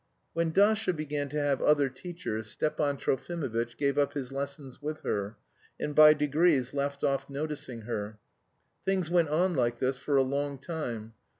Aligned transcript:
When 0.33 0.49
Dasha 0.49 0.93
began 0.93 1.29
to 1.29 1.37
have 1.37 1.61
other 1.61 1.87
teachers, 1.87 2.47
Stepan 2.49 2.97
Trofimovitch 2.97 3.77
gave 3.77 3.99
up 3.99 4.13
his 4.13 4.31
lessons 4.31 4.81
with 4.81 5.01
her, 5.01 5.37
and 5.79 5.93
by 5.93 6.15
degrees 6.15 6.73
left 6.73 7.03
off 7.03 7.29
noticing 7.29 7.81
her. 7.81 8.17
Things 8.83 9.11
went 9.11 9.29
on 9.29 9.53
like 9.53 9.77
this 9.77 9.97
for 9.97 10.17
a 10.17 10.23
long 10.23 10.57
time. 10.57 11.13